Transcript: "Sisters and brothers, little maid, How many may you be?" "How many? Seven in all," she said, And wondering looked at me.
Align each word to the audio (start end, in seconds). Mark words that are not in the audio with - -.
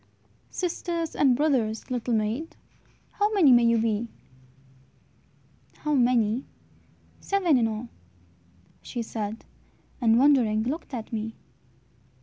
"Sisters 0.49 1.15
and 1.15 1.35
brothers, 1.35 1.91
little 1.91 2.15
maid, 2.15 2.55
How 3.11 3.31
many 3.35 3.51
may 3.51 3.61
you 3.65 3.77
be?" 3.77 4.07
"How 5.77 5.93
many? 5.93 6.43
Seven 7.19 7.55
in 7.55 7.67
all," 7.67 7.87
she 8.81 9.03
said, 9.03 9.45
And 10.01 10.17
wondering 10.17 10.63
looked 10.63 10.95
at 10.95 11.13
me. 11.13 11.35